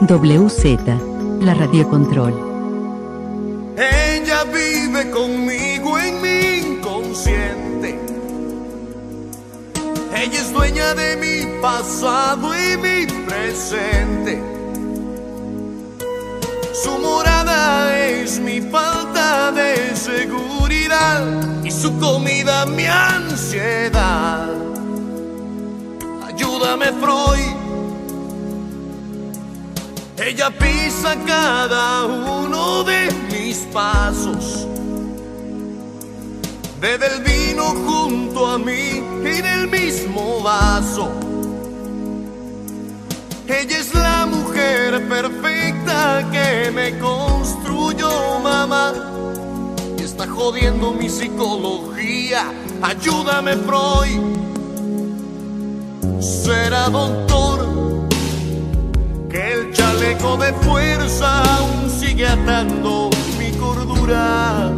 [0.02, 2.34] WZ, la radio control.
[3.78, 7.79] Ella vive conmigo en mi inconsciente.
[10.20, 14.42] Ella es dueña de mi pasado y mi presente.
[16.74, 21.24] Su morada es mi falta de seguridad
[21.64, 24.46] y su comida mi ansiedad.
[26.26, 27.56] Ayúdame, Freud.
[30.18, 34.69] Ella pisa cada uno de mis pasos.
[36.80, 41.10] Bebe el vino junto a mí en el mismo vaso.
[43.46, 48.94] Ella es la mujer perfecta que me construyó, mamá.
[49.98, 52.46] Y está jodiendo mi psicología.
[52.80, 54.22] Ayúdame, Freud.
[56.18, 58.08] Será doctor
[59.28, 64.74] que el chaleco de fuerza aún sigue atando mi cordura.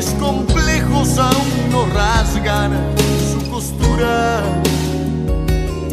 [0.00, 2.72] Mis complejos aún no rasgan
[3.30, 4.40] su costura.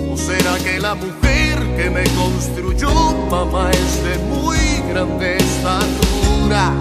[0.10, 2.90] ¿O será que la mujer que me construyó,
[3.30, 4.58] mamá, es de muy
[4.90, 6.72] grande estatura?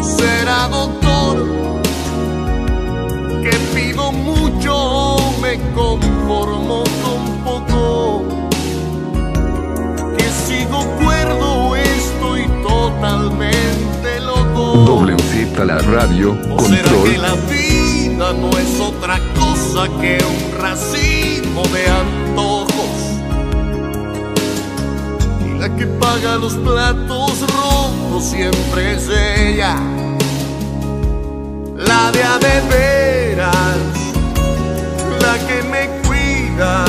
[0.00, 1.36] Será doctor
[3.42, 8.24] que pido mucho, me conformo con poco.
[10.16, 10.82] Que sigo
[15.52, 17.22] WZ la radio ¿O será que control.
[17.22, 22.72] la vida no es otra cosa que un racimo de antojos?
[25.46, 29.76] Y la que paga los platos rotos siempre es ella.
[31.76, 33.76] La de a de veras,
[35.20, 36.84] la que me cuida,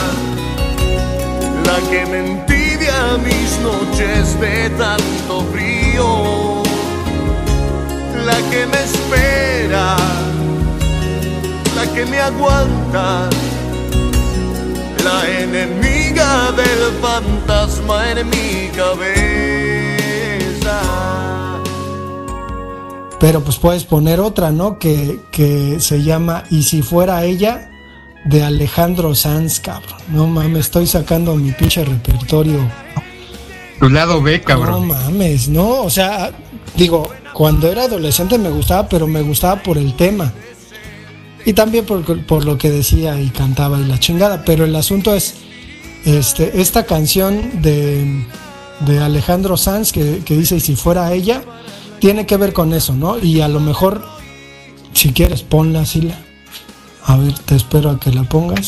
[1.65, 6.42] la que me envidia mis noches de tanto frío
[8.43, 9.95] la que me espera,
[11.75, 13.29] la que me aguanta,
[15.03, 20.81] la enemiga del fantasma en mi cabeza.
[23.19, 24.77] Pero pues puedes poner otra, ¿no?
[24.79, 27.69] Que, que se llama Y si fuera ella,
[28.25, 29.97] de Alejandro Sanz, cabrón.
[30.09, 32.59] No mames, estoy sacando mi pinche repertorio.
[33.79, 34.87] Tu lado B, No cabrón.
[34.87, 36.31] mames, no, o sea,
[36.75, 40.33] digo, cuando era adolescente me gustaba, pero me gustaba por el tema.
[41.45, 44.45] Y también por, por lo que decía y cantaba y la chingada.
[44.45, 45.35] Pero el asunto es,
[46.05, 48.25] este, esta canción de,
[48.81, 51.41] de Alejandro Sanz que, dice, y si fuera ella,
[51.99, 53.17] tiene que ver con eso, ¿no?
[53.19, 54.05] Y a lo mejor,
[54.93, 56.17] si quieres, ponla, Sila.
[57.05, 58.67] A ver, te espero a que la pongas.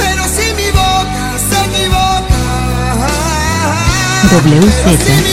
[0.00, 2.38] Pero si mi boca se equivoca,
[4.32, 4.84] WZ,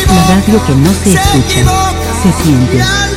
[0.07, 1.61] la radio que no se escucha,
[2.21, 3.16] se siente.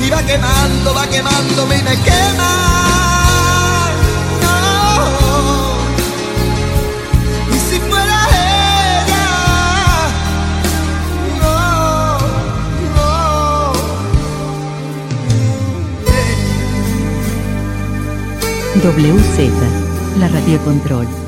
[0.00, 2.52] Y va quemando, va quemándome me quema.
[7.70, 8.18] Si fuera.
[18.80, 21.27] WZ, la radio control.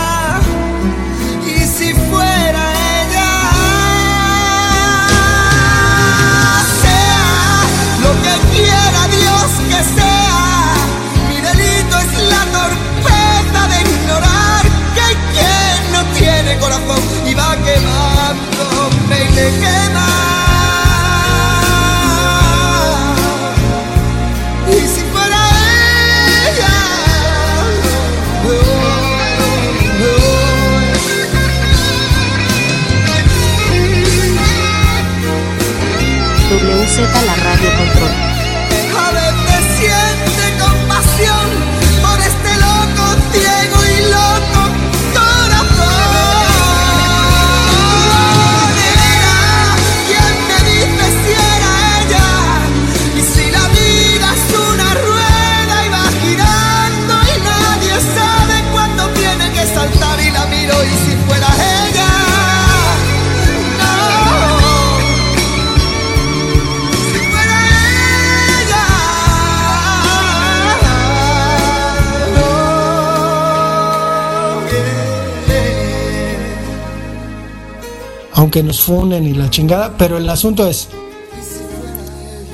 [16.59, 19.71] corazón y va quemándome y me.
[37.01, 38.20] Y la radio control.
[78.51, 80.89] Aunque nos funen y la chingada, pero el asunto es,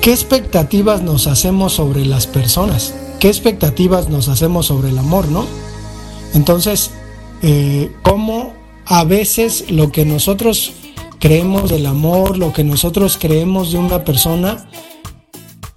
[0.00, 2.94] ¿qué expectativas nos hacemos sobre las personas?
[3.18, 5.44] ¿Qué expectativas nos hacemos sobre el amor, no?
[6.34, 6.92] Entonces,
[7.42, 8.52] eh, ¿cómo
[8.86, 10.70] a veces lo que nosotros
[11.18, 14.68] creemos del amor, lo que nosotros creemos de una persona,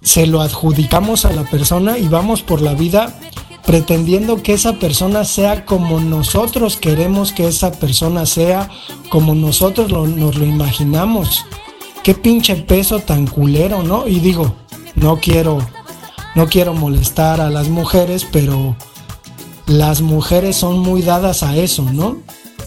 [0.02, 3.18] se lo adjudicamos a la persona y vamos por la vida
[3.64, 8.68] pretendiendo que esa persona sea como nosotros queremos que esa persona sea,
[9.08, 11.44] como nosotros nos lo imaginamos.
[12.02, 14.08] Qué pinche peso tan culero, ¿no?
[14.08, 14.56] Y digo,
[14.96, 15.58] no quiero,
[16.34, 18.76] no quiero molestar a las mujeres, pero
[19.66, 22.18] las mujeres son muy dadas a eso, ¿no?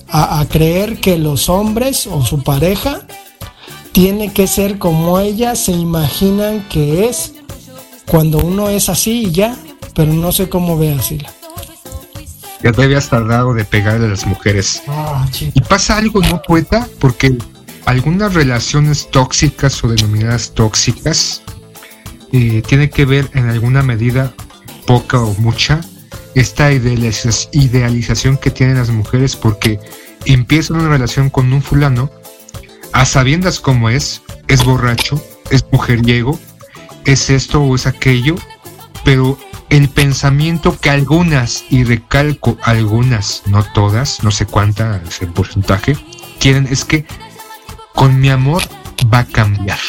[0.07, 3.01] A, a creer que los hombres o su pareja
[3.91, 7.33] tiene que ser como ellas se imaginan que es
[8.09, 9.57] cuando uno es así y ya,
[9.95, 11.19] pero no sé cómo ve así.
[12.63, 14.81] Ya te habías tardado de pegarle a las mujeres.
[15.53, 16.87] Y pasa algo, ¿no, poeta?
[16.99, 17.37] Porque
[17.85, 21.43] algunas relaciones tóxicas o denominadas tóxicas
[22.31, 24.33] eh, tiene que ver en alguna medida,
[24.87, 25.81] poca o mucha,
[26.33, 29.79] esta idealiza- idealización que tienen las mujeres porque
[30.25, 32.09] empiezan una relación con un fulano
[32.93, 36.39] a sabiendas cómo es, es borracho, es mujeriego,
[37.05, 38.35] es esto o es aquello,
[39.03, 39.37] pero
[39.69, 45.97] el pensamiento que algunas, y recalco algunas, no todas, no sé cuánta es el porcentaje,
[46.39, 47.05] quieren es que
[47.93, 48.61] con mi amor
[49.13, 49.79] va a cambiar.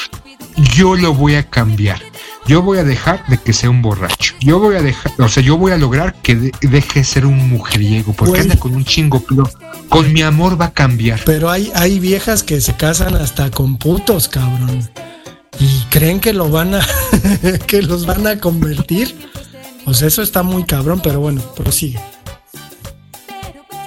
[0.75, 2.01] Yo lo voy a cambiar.
[2.47, 4.35] Yo voy a dejar de que sea un borracho.
[4.41, 7.27] Yo voy a dejar, o sea, yo voy a lograr que de- deje de ser
[7.27, 9.51] un mujeriego, porque anda con un chingo, pero
[9.89, 11.21] con mi amor va a cambiar.
[11.27, 14.89] Pero hay, hay viejas que se casan hasta con putos, cabrón.
[15.59, 16.87] Y creen que lo van a,
[17.67, 19.17] que los van a convertir.
[19.87, 22.01] Pues eso está muy cabrón, pero bueno, prosigue.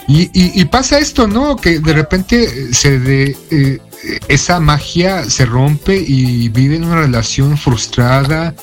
[0.07, 1.55] Y, pasa esto, ¿no?
[1.55, 3.79] Que de repente se de, eh,
[4.27, 8.55] esa magia se rompe y viven una relación frustrada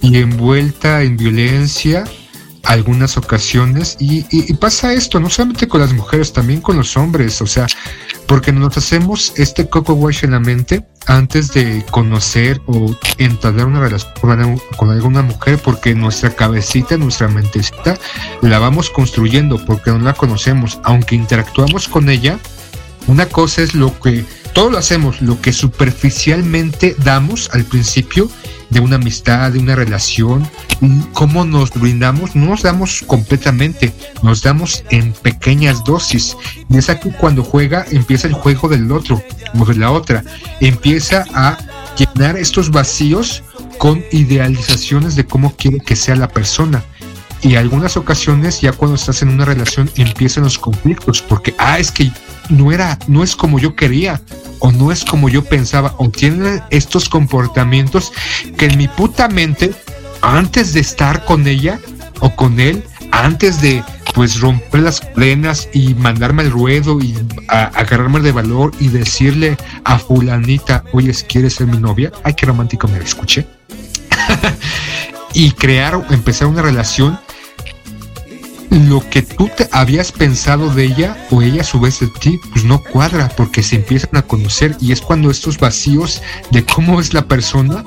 [0.00, 2.04] y envuelta en violencia
[2.62, 4.22] algunas ocasiones y,
[4.54, 7.66] pasa esto no solamente con las mujeres también con los hombres o sea
[8.26, 13.80] porque nos hacemos este coco wash en la mente antes de conocer o entablar una
[13.80, 17.98] relación con, alguna mujer porque nuestra cabecita nuestra mentecita
[18.40, 20.80] la vamos construyendo porque no la conocemos.
[20.84, 22.38] Aunque interactuamos con ella
[23.06, 28.30] una cosa es lo que todo lo hacemos lo que superficialmente damos al principio
[28.74, 30.46] de una amistad, de una relación,
[31.12, 36.36] cómo nos brindamos, no nos damos completamente, nos damos en pequeñas dosis.
[36.68, 39.22] Y es aquí cuando juega, empieza el juego del otro
[39.56, 40.24] o de la otra,
[40.60, 41.56] empieza a
[41.96, 43.44] llenar estos vacíos
[43.78, 46.84] con idealizaciones de cómo quiere que sea la persona.
[47.42, 51.92] Y algunas ocasiones, ya cuando estás en una relación, empiezan los conflictos, porque, ah, es
[51.92, 52.10] que
[52.48, 54.20] no era, no es como yo quería,
[54.58, 58.12] o no es como yo pensaba, o tiene estos comportamientos
[58.56, 59.72] que en mi puta mente,
[60.22, 61.78] antes de estar con ella
[62.20, 63.82] o con él, antes de
[64.14, 67.14] pues romper las cadenas y mandarme al ruedo y
[67.48, 72.12] agarrarme de valor y decirle a fulanita, oye, ¿quieres ser mi novia?
[72.22, 73.46] Ay, qué romántico me escuché.
[75.34, 77.18] y crear, empezar una relación
[78.74, 82.40] lo que tú te habías pensado de ella o ella a su vez de ti,
[82.52, 87.00] pues no cuadra porque se empiezan a conocer y es cuando estos vacíos de cómo
[87.00, 87.84] es la persona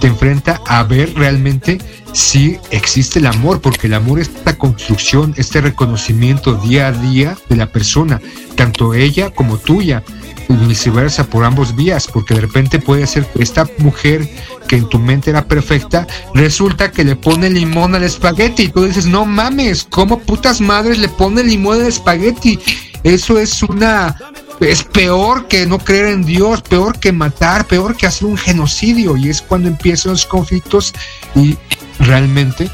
[0.00, 1.78] te enfrenta a ver realmente
[2.12, 7.36] si existe el amor, porque el amor es esta construcción, este reconocimiento día a día
[7.48, 8.20] de la persona,
[8.54, 10.02] tanto ella como tuya
[10.48, 14.28] y viceversa por ambos vías, porque de repente puede ser que esta mujer
[14.68, 18.84] que en tu mente era perfecta, resulta que le pone limón al espagueti y tú
[18.84, 22.60] dices, no mames, ¿cómo putas madres le pone limón al espagueti?
[23.02, 24.16] Eso es una...
[24.60, 29.16] Es peor que no creer en Dios, peor que matar, peor que hacer un genocidio.
[29.16, 30.92] Y es cuando empiezan los conflictos
[31.36, 31.56] y
[32.00, 32.68] realmente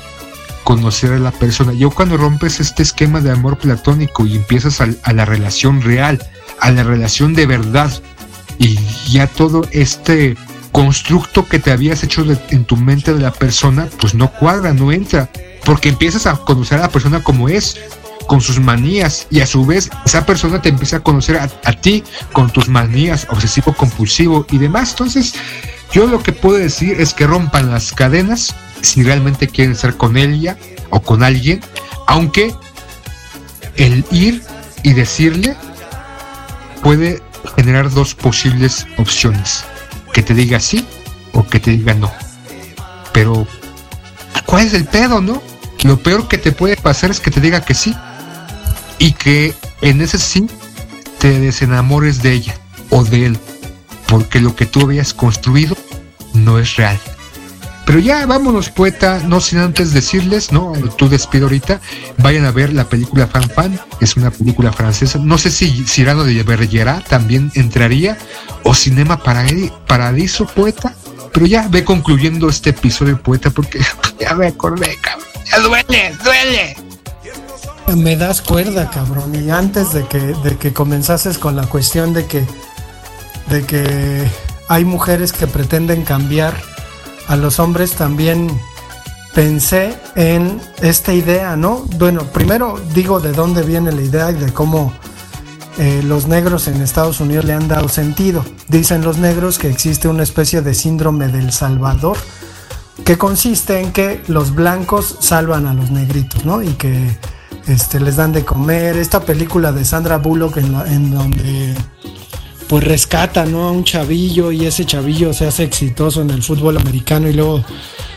[0.65, 1.75] conocer a la persona.
[1.75, 6.27] Yo cuando rompes este esquema de amor platónico y empiezas a la relación real,
[6.59, 7.93] a la relación de verdad
[8.59, 8.79] y
[9.11, 10.37] ya todo este
[10.75, 14.91] constructo que te habías hecho en tu mente de la persona, pues no cuadra, no
[14.91, 15.31] entra,
[15.65, 17.77] porque empiezas a conocer a la persona como es,
[18.27, 21.73] con sus manías, y a su vez esa persona te empieza a conocer a, a
[21.75, 22.03] ti
[22.33, 24.91] con tus manías, obsesivo compulsivo y demás.
[24.91, 25.35] Entonces,
[25.93, 28.53] yo lo que puedo decir es que rompan las cadenas
[28.83, 30.57] si realmente quieren estar con ella
[30.91, 31.61] o con alguien,
[32.09, 32.53] aunque
[33.77, 34.43] el ir
[34.83, 35.57] y decirle
[36.83, 37.23] puede
[37.55, 39.65] generar dos posibles opciones,
[40.15, 40.87] que te diga sí
[41.33, 42.11] o que te diga no.
[43.13, 43.47] Pero,
[44.47, 45.43] ¿cuál es el pedo, no?
[45.83, 47.95] Lo peor que te puede pasar es que te diga que sí
[48.99, 50.47] y que en ese sí
[51.19, 52.55] te desenamores de ella
[52.89, 53.39] o de él,
[54.07, 55.77] porque lo que tú habías construido
[56.33, 56.99] no es real.
[57.87, 60.73] Pero ya vámonos, poeta, no sin antes decirles, ¿no?
[60.97, 61.81] Tú despido ahorita,
[62.19, 65.19] vayan a ver la película Fan Fan, es una película francesa.
[65.19, 68.17] No sé si Cyrano de Bergerac también entraría,
[68.63, 70.95] o Cinema Paradiso, poeta.
[71.33, 73.81] Pero ya ve concluyendo este episodio, poeta, porque
[74.21, 75.29] ya me acordé, cabrón.
[75.51, 76.77] Ya duele, duele.
[77.97, 79.35] Me das cuerda, cabrón.
[79.35, 82.47] Y antes de que, de que comenzases con la cuestión de que,
[83.51, 84.27] de que
[84.69, 86.55] hay mujeres que pretenden cambiar
[87.29, 88.49] a los hombres también
[89.35, 91.85] pensé en esta idea, ¿no?
[91.99, 94.93] Bueno, primero digo de dónde viene la idea y de cómo
[95.79, 98.45] eh, los negros en Estados Unidos le han dado sentido.
[98.69, 102.17] Dicen los negros que existe una especie de síndrome del Salvador,
[103.05, 106.63] que consiste en que los blancos salvan a los negritos, ¿no?
[106.63, 107.19] Y que
[107.67, 108.97] este, les dan de comer.
[108.97, 111.75] Esta película de Sandra Bullock en, en donde
[112.69, 113.69] pues rescata ¿no?
[113.69, 117.65] a un chavillo y ese chavillo se hace exitoso en el fútbol americano y luego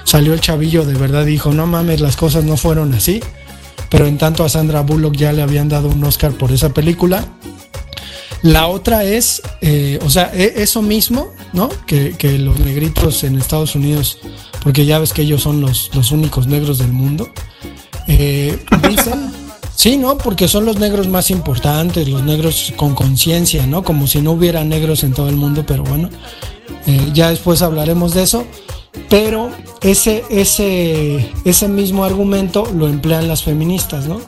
[0.04, 3.20] salió el chavillo de verdad y dijo, no mames, las cosas no fueron así.
[3.90, 7.26] Pero en tanto a Sandra Bullock ya le habían dado un Oscar por esa película.
[8.42, 11.70] La otra es, eh, o sea, e, eso mismo, ¿no?
[11.86, 14.20] Que, los negritos en Estados Unidos,
[14.62, 17.30] porque ya ves que ellos son los, los únicos negros del mundo,
[18.08, 19.32] eh, dicen
[19.88, 20.18] Sí, ¿no?
[20.18, 23.86] Porque son los negros más importantes, los negros con conciencia, ¿no?
[23.86, 26.10] Como si no hubiera negros en todo el mundo, pero bueno,
[26.88, 28.46] eh, ya después hablaremos de eso.
[29.10, 34.20] Pero ese, ese, ese mismo argumento lo emplean las feministas, ¿no?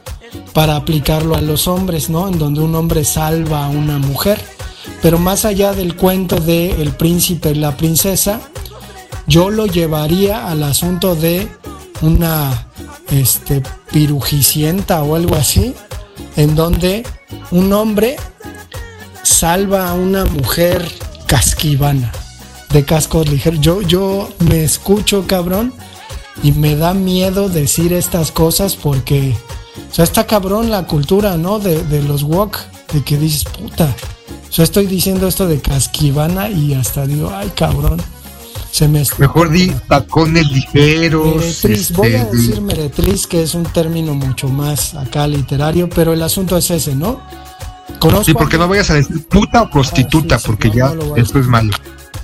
[0.54, 2.30] Para aplicarlo a los hombres, ¿no?
[2.30, 4.40] En donde un hombre salva a una mujer.
[5.02, 8.40] Pero más allá del cuento de el príncipe y la princesa,
[9.28, 11.50] yo lo llevaría al asunto de
[12.02, 12.69] una
[13.12, 15.74] este, pirujicienta o algo así,
[16.36, 17.04] en donde
[17.52, 18.18] un hombre
[19.24, 20.88] salva a una mujer
[21.28, 22.12] casquivana
[22.72, 23.60] de cascos ligeros.
[23.62, 25.74] Yo, yo me escucho, cabrón,
[26.44, 29.36] y me da miedo decir estas cosas porque,
[29.92, 31.60] o sea, está cabrón la cultura, ¿no?
[31.60, 32.58] De, de los wok,
[32.94, 33.96] de que dices, puta.
[34.50, 38.02] O sea, estoy diciendo esto de casquivana y hasta digo, ay, cabrón.
[39.18, 41.36] Mejor di tacones ligeros.
[41.36, 46.14] Meretriz, voy a este, decir meretriz, que es un término mucho más acá literario, pero
[46.14, 47.20] el asunto es ese, ¿no?
[48.00, 50.70] Conozco Sí, porque a- no vayas a decir puta o prostituta, Ah, sí, sí, porque
[50.70, 51.72] no, ya no esto es malo.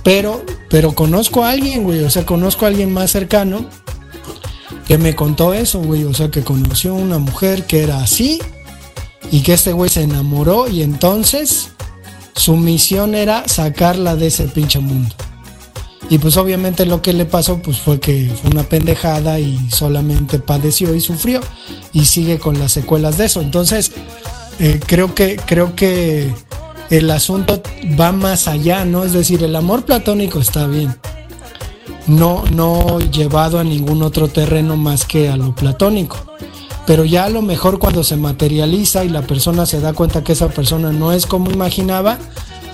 [0.02, 2.02] Pero, pero conozco a alguien, güey.
[2.04, 3.66] O sea, conozco a alguien más cercano
[4.86, 6.04] que me contó eso, güey.
[6.04, 8.38] O sea, que conoció a una mujer que era así
[9.32, 11.70] y que este güey se enamoró y entonces
[12.36, 15.14] su misión era sacarla de ese pinche mundo.
[16.08, 20.38] Y pues obviamente lo que le pasó pues fue que fue una pendejada y solamente
[20.38, 21.40] padeció y sufrió
[21.92, 23.40] y sigue con las secuelas de eso.
[23.40, 23.92] Entonces,
[24.60, 26.32] eh, creo que creo que
[26.90, 27.60] el asunto
[27.98, 29.04] va más allá, ¿no?
[29.04, 30.94] Es decir, el amor platónico está bien.
[32.06, 36.18] No, no llevado a ningún otro terreno más que a lo platónico.
[36.86, 40.32] Pero ya a lo mejor cuando se materializa y la persona se da cuenta que
[40.32, 42.16] esa persona no es como imaginaba,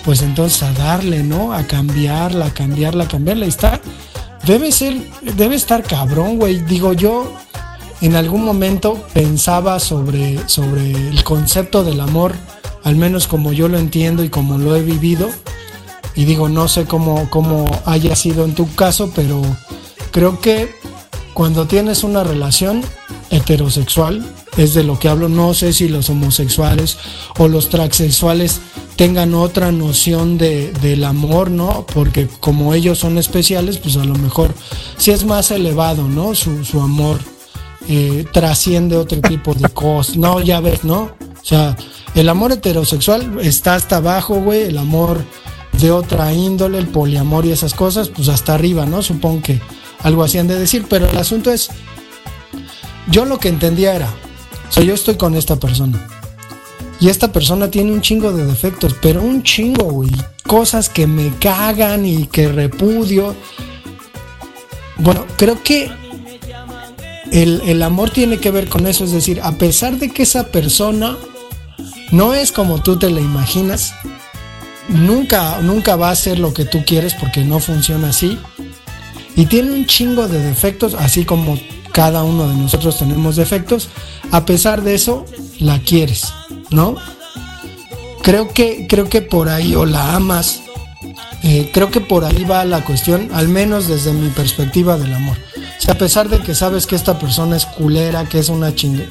[0.04, 1.52] pues entonces a darle, ¿no?
[1.52, 3.46] A cambiarla, a cambiarla, a cambiarla.
[3.46, 3.80] Y está,
[4.44, 4.96] debe ser,
[5.36, 6.58] debe estar cabrón, güey.
[6.64, 7.32] Digo yo,
[8.00, 12.34] en algún momento pensaba sobre, sobre el concepto del amor,
[12.82, 15.28] al menos como yo lo entiendo y como lo he vivido.
[16.14, 19.40] Y digo, no sé cómo, cómo haya sido en tu caso, pero
[20.10, 20.74] creo que
[21.32, 22.82] cuando tienes una relación
[23.30, 24.26] heterosexual,
[24.56, 26.98] es de lo que hablo, no sé si los homosexuales
[27.38, 28.60] o los transexuales
[28.96, 31.86] tengan otra noción de, del amor, ¿no?
[31.92, 34.54] Porque como ellos son especiales, pues a lo mejor
[34.96, 36.34] sí es más elevado, ¿no?
[36.34, 37.18] Su, su amor
[37.88, 40.16] eh, trasciende otro tipo de cosas.
[40.16, 41.10] No, ya ves, ¿no?
[41.20, 41.76] O sea,
[42.14, 44.62] el amor heterosexual está hasta abajo, güey.
[44.64, 45.24] El amor
[45.80, 49.02] de otra índole, el poliamor y esas cosas, pues hasta arriba, ¿no?
[49.02, 49.60] Supongo que
[50.00, 51.70] algo así han de decir, pero el asunto es,
[53.08, 54.08] yo lo que entendía era,
[54.72, 56.08] o sea, yo estoy con esta persona.
[56.98, 60.10] Y esta persona tiene un chingo de defectos, pero un chingo, güey.
[60.46, 63.36] Cosas que me cagan y que repudio.
[64.96, 65.90] Bueno, creo que
[67.30, 69.04] el, el amor tiene que ver con eso.
[69.04, 71.18] Es decir, a pesar de que esa persona
[72.10, 73.92] no es como tú te la imaginas,
[74.88, 78.38] nunca, nunca va a ser lo que tú quieres porque no funciona así.
[79.36, 81.58] Y tiene un chingo de defectos, así como
[81.92, 83.88] cada uno de nosotros tenemos defectos.
[84.30, 85.24] A pesar de eso,
[85.58, 86.32] la quieres,
[86.70, 86.96] ¿no?
[88.22, 90.62] Creo que, creo que por ahí, o la amas,
[91.42, 95.36] eh, creo que por ahí va la cuestión, al menos desde mi perspectiva del amor.
[95.56, 98.74] O sea, a pesar de que sabes que esta persona es culera, que es una
[98.74, 99.08] chingue,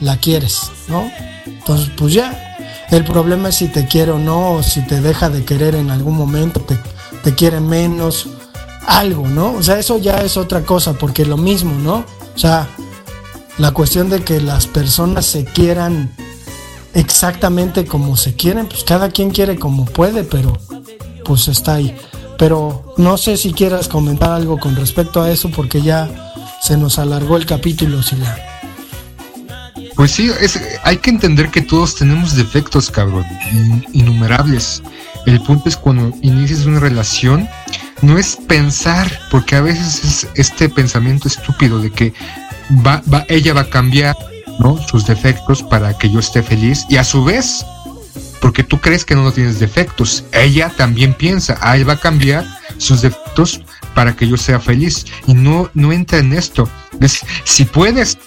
[0.00, 1.10] la quieres, ¿no?
[1.44, 2.42] Entonces, pues ya.
[2.90, 5.90] El problema es si te quiere o no, o si te deja de querer en
[5.90, 6.78] algún momento, te,
[7.24, 8.28] te quiere menos,
[8.86, 9.52] algo, ¿no?
[9.52, 12.04] O sea, eso ya es otra cosa, porque lo mismo, ¿no?
[12.34, 12.68] O sea,
[13.58, 16.10] la cuestión de que las personas se quieran
[16.94, 20.56] exactamente como se quieren, pues cada quien quiere como puede, pero
[21.24, 21.94] pues está ahí.
[22.38, 26.08] Pero no sé si quieras comentar algo con respecto a eso, porque ya
[26.62, 28.38] se nos alargó el capítulo, Sila.
[29.94, 34.82] Pues sí, es, hay que entender que todos tenemos defectos, cabrón, in- innumerables.
[35.24, 37.48] El punto es cuando inicias una relación,
[38.02, 42.12] no es pensar, porque a veces es este pensamiento estúpido de que
[42.84, 44.16] va, va, ella va a cambiar
[44.58, 44.78] ¿no?
[44.86, 47.64] sus defectos para que yo esté feliz y a su vez,
[48.40, 52.44] porque tú crees que no tienes defectos, ella también piensa, ah, él va a cambiar
[52.78, 53.60] sus defectos
[53.94, 56.68] para que yo sea feliz y no, no entra en esto.
[57.00, 58.18] Es, si puedes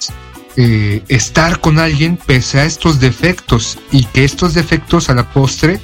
[0.58, 5.80] eh, estar con alguien pese a estos defectos y que estos defectos a la postre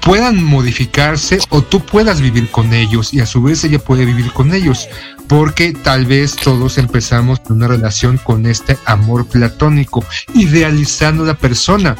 [0.00, 4.32] puedan modificarse o tú puedas vivir con ellos y a su vez ella puede vivir
[4.32, 4.88] con ellos
[5.28, 11.96] porque tal vez todos empezamos una relación con este amor platónico idealizando a la persona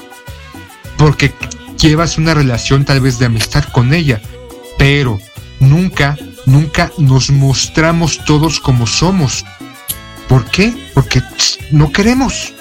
[0.97, 1.33] porque
[1.79, 4.21] llevas una relación tal vez de amistad con ella
[4.79, 5.19] pero
[5.61, 9.45] nunca nunca nos mostramos todos como somos
[10.31, 10.73] ¿Por qué?
[10.95, 11.21] Porque
[11.73, 12.55] no queremos.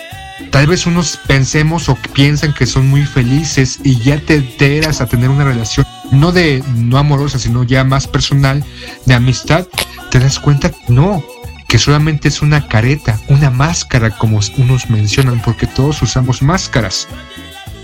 [0.51, 5.05] Tal vez unos pensemos o piensan que son muy felices y ya te enteras a
[5.05, 8.63] tener una relación no de no amorosa, sino ya más personal,
[9.05, 9.67] de amistad,
[10.09, 11.23] te das cuenta no,
[11.67, 17.07] que solamente es una careta, una máscara, como unos mencionan, porque todos usamos máscaras.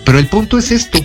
[0.03, 0.99] Pero el punto es esto.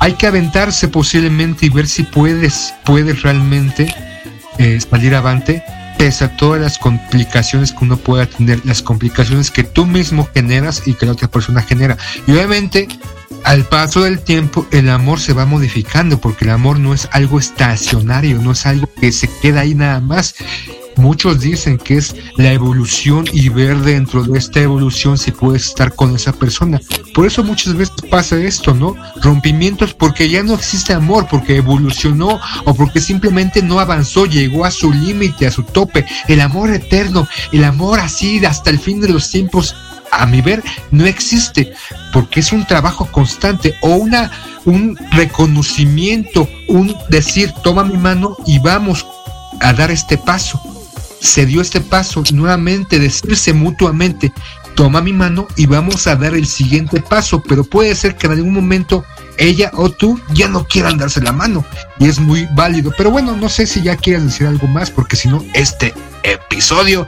[0.00, 3.94] Hay que aventarse posiblemente y ver si puedes, puedes realmente
[4.58, 5.62] eh, salir avante
[5.98, 10.86] pese a todas las complicaciones que uno pueda tener, las complicaciones que tú mismo generas
[10.86, 11.98] y que la otra persona genera.
[12.26, 12.88] Y obviamente,
[13.44, 17.38] al paso del tiempo, el amor se va modificando, porque el amor no es algo
[17.38, 20.36] estacionario, no es algo que se queda ahí nada más.
[20.98, 25.94] Muchos dicen que es la evolución y ver dentro de esta evolución si puedes estar
[25.94, 26.80] con esa persona.
[27.14, 28.96] Por eso muchas veces pasa esto, ¿no?
[29.22, 34.72] Rompimientos porque ya no existe amor, porque evolucionó o porque simplemente no avanzó, llegó a
[34.72, 36.04] su límite, a su tope.
[36.26, 39.76] El amor eterno, el amor así hasta el fin de los tiempos,
[40.10, 41.74] a mi ver, no existe,
[42.12, 44.32] porque es un trabajo constante o una
[44.64, 49.06] un reconocimiento, un decir, toma mi mano y vamos
[49.60, 50.60] a dar este paso
[51.20, 54.32] se dio este paso nuevamente decirse mutuamente,
[54.74, 58.34] toma mi mano y vamos a dar el siguiente paso, pero puede ser que en
[58.34, 59.04] algún momento
[59.36, 61.64] ella o tú ya no quieran darse la mano
[61.98, 62.92] y es muy válido.
[62.96, 67.06] Pero bueno, no sé si ya quieras decir algo más porque si no, este episodio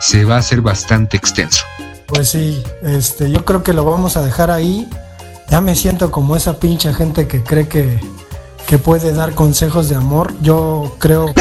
[0.00, 1.64] se va a hacer bastante extenso.
[2.06, 4.88] Pues sí, este, yo creo que lo vamos a dejar ahí.
[5.50, 8.00] Ya me siento como esa pinche gente que cree que,
[8.66, 10.34] que puede dar consejos de amor.
[10.40, 11.32] Yo creo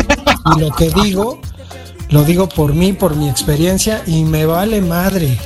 [0.56, 1.40] y lo que digo
[2.12, 5.40] lo digo por mí, por mi experiencia y me vale madre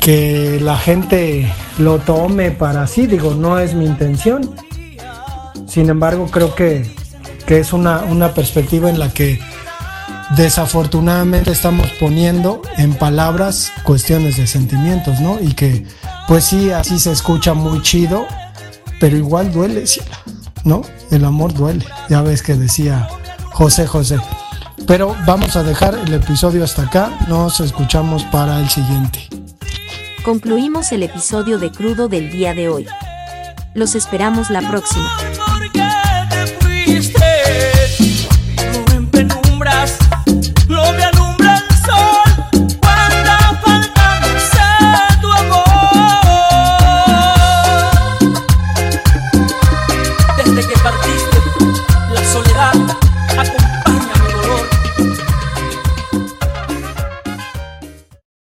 [0.00, 4.54] que la gente lo tome para sí, digo, no es mi intención.
[5.68, 6.98] Sin embargo, creo que,
[7.46, 9.40] es una, una perspectiva en la que
[10.36, 15.38] desafortunadamente estamos poniendo en palabras cuestiones de sentimientos, ¿no?
[15.40, 15.84] Y que
[16.28, 18.24] pues sí, así se escucha muy chido,
[19.00, 19.84] pero igual duele,
[20.64, 20.82] ¿no?
[21.10, 21.84] El amor duele.
[22.08, 23.08] Ya ves que decía
[23.52, 24.18] José José.
[24.86, 27.10] Pero vamos a dejar el episodio hasta acá.
[27.28, 29.28] Nos escuchamos para el siguiente.
[30.24, 32.86] Concluimos el episodio de Crudo del día de hoy.
[33.74, 35.10] Los esperamos la próxima.